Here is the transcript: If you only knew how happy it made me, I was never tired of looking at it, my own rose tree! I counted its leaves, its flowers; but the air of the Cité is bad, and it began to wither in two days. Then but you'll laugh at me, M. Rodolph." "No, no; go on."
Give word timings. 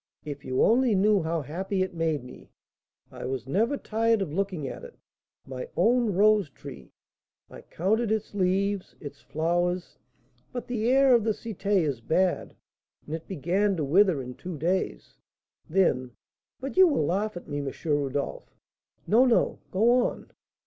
If 0.25 0.43
you 0.43 0.63
only 0.63 0.95
knew 0.95 1.21
how 1.21 1.43
happy 1.43 1.83
it 1.83 1.93
made 1.93 2.23
me, 2.23 2.49
I 3.11 3.25
was 3.25 3.45
never 3.45 3.77
tired 3.77 4.19
of 4.23 4.33
looking 4.33 4.67
at 4.67 4.83
it, 4.83 4.95
my 5.45 5.69
own 5.77 6.13
rose 6.15 6.49
tree! 6.49 6.91
I 7.51 7.61
counted 7.61 8.11
its 8.11 8.33
leaves, 8.33 8.95
its 8.99 9.21
flowers; 9.21 9.99
but 10.51 10.65
the 10.65 10.89
air 10.89 11.13
of 11.13 11.23
the 11.23 11.33
Cité 11.33 11.81
is 11.85 12.01
bad, 12.01 12.55
and 13.05 13.13
it 13.13 13.27
began 13.27 13.77
to 13.77 13.83
wither 13.83 14.23
in 14.23 14.33
two 14.33 14.57
days. 14.57 15.17
Then 15.69 16.13
but 16.59 16.75
you'll 16.77 17.05
laugh 17.05 17.37
at 17.37 17.47
me, 17.47 17.59
M. 17.59 17.71
Rodolph." 17.85 18.51
"No, 19.05 19.23
no; 19.25 19.59
go 19.69 19.91
on." 20.07 20.31